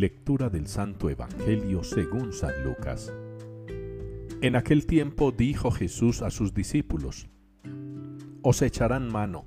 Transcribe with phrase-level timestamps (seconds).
[0.00, 3.12] Lectura del Santo Evangelio según San Lucas.
[4.40, 7.28] En aquel tiempo dijo Jesús a sus discípulos,
[8.40, 9.44] Os echarán mano,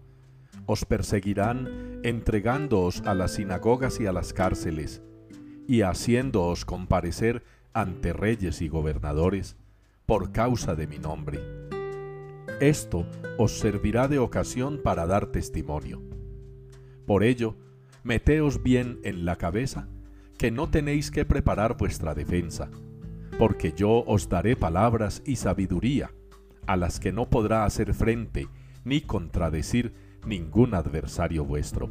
[0.68, 5.01] os perseguirán entregándoos a las sinagogas y a las cárceles,
[5.68, 7.43] y haciéndoos comparecer
[7.73, 9.57] ante reyes y gobernadores,
[10.05, 11.39] por causa de mi nombre.
[12.59, 13.07] Esto
[13.39, 16.04] os servirá de ocasión para dar testimonio.
[17.07, 17.56] Por ello,
[18.04, 19.87] meteos bien en la cabeza,
[20.37, 22.69] que no tenéis que preparar vuestra defensa,
[23.37, 26.11] porque yo os daré palabras y sabiduría,
[26.68, 28.47] a las que no podrá hacer frente
[28.83, 29.93] ni contradecir
[30.25, 31.89] ningún adversario vuestro.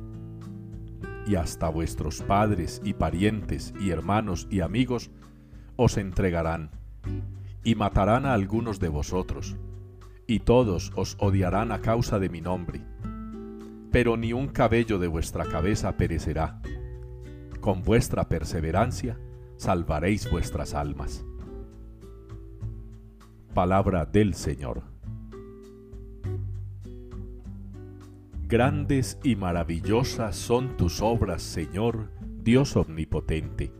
[1.26, 5.10] Y hasta vuestros padres y parientes y hermanos y amigos
[5.76, 6.70] os entregarán,
[7.64, 9.56] y matarán a algunos de vosotros,
[10.26, 12.84] y todos os odiarán a causa de mi nombre
[13.92, 16.60] pero ni un cabello de vuestra cabeza perecerá.
[17.62, 19.20] Con vuestra perseverancia
[19.56, 21.24] salvaréis vuestras almas.
[23.54, 24.82] Palabra del Señor.
[28.48, 32.10] Grandes y maravillosas son tus obras, Señor,
[32.42, 33.72] Dios omnipotente.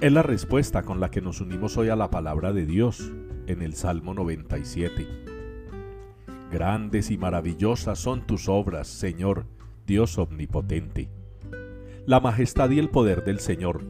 [0.00, 3.10] Es la respuesta con la que nos unimos hoy a la palabra de Dios
[3.48, 5.08] en el Salmo 97.
[6.52, 9.46] Grandes y maravillosas son tus obras, Señor,
[9.88, 11.10] Dios omnipotente.
[12.06, 13.84] La majestad y el poder del Señor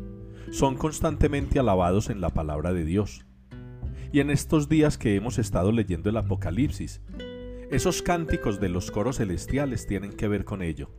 [0.51, 3.25] son constantemente alabados en la palabra de Dios.
[4.13, 7.01] Y en estos días que hemos estado leyendo el Apocalipsis,
[7.71, 10.91] esos cánticos de los coros celestiales tienen que ver con ello.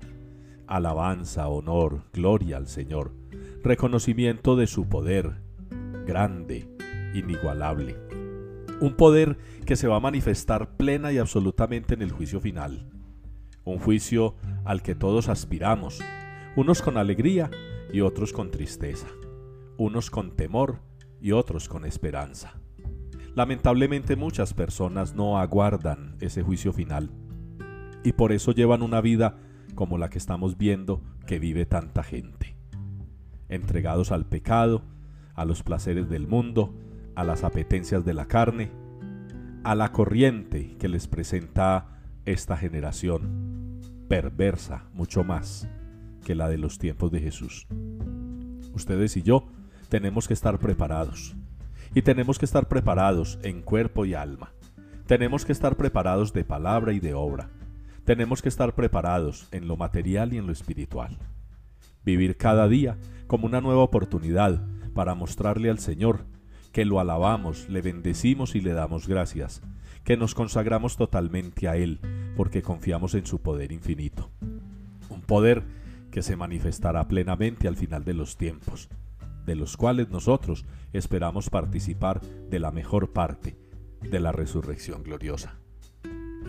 [0.67, 3.13] Alabanza, honor, gloria al Señor,
[3.61, 5.41] reconocimiento de su poder,
[6.05, 6.69] grande,
[7.13, 7.97] inigualable
[8.81, 12.89] un poder que se va a manifestar plena y absolutamente en el juicio final.
[13.63, 16.01] Un juicio al que todos aspiramos,
[16.55, 17.49] unos con alegría
[17.93, 19.07] y otros con tristeza,
[19.77, 20.79] unos con temor
[21.21, 22.59] y otros con esperanza.
[23.35, 27.09] Lamentablemente muchas personas no aguardan ese juicio final
[28.03, 29.37] y por eso llevan una vida
[29.75, 32.57] como la que estamos viendo que vive tanta gente.
[33.47, 34.83] Entregados al pecado,
[35.35, 36.75] a los placeres del mundo,
[37.15, 38.71] a las apetencias de la carne,
[39.63, 43.79] a la corriente que les presenta esta generación,
[44.09, 45.69] perversa mucho más
[46.23, 47.67] que la de los tiempos de Jesús.
[48.73, 49.47] Ustedes y yo
[49.89, 51.35] tenemos que estar preparados.
[51.93, 54.53] Y tenemos que estar preparados en cuerpo y alma.
[55.07, 57.49] Tenemos que estar preparados de palabra y de obra.
[58.05, 61.17] Tenemos que estar preparados en lo material y en lo espiritual.
[62.05, 64.61] Vivir cada día como una nueva oportunidad
[64.93, 66.25] para mostrarle al Señor
[66.71, 69.61] que lo alabamos, le bendecimos y le damos gracias,
[70.03, 71.99] que nos consagramos totalmente a Él,
[72.35, 74.29] porque confiamos en su poder infinito.
[75.09, 75.63] Un poder
[76.11, 78.89] que se manifestará plenamente al final de los tiempos,
[79.45, 83.57] de los cuales nosotros esperamos participar de la mejor parte
[84.01, 85.55] de la resurrección gloriosa.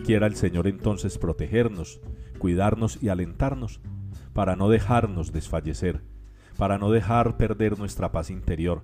[0.05, 2.01] Quiera el Señor entonces protegernos,
[2.37, 3.79] cuidarnos y alentarnos
[4.33, 6.01] para no dejarnos desfallecer,
[6.57, 8.83] para no dejar perder nuestra paz interior,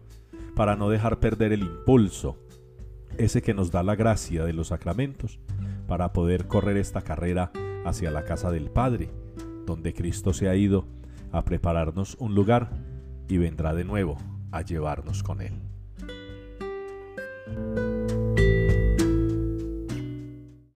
[0.56, 2.38] para no dejar perder el impulso,
[3.18, 5.40] ese que nos da la gracia de los sacramentos,
[5.88, 7.52] para poder correr esta carrera
[7.86, 9.12] hacia la casa del Padre,
[9.70, 10.86] donde Cristo se ha ido
[11.32, 12.72] a prepararnos un lugar
[13.28, 14.18] y vendrá de nuevo
[14.52, 15.54] a llevarnos con Él.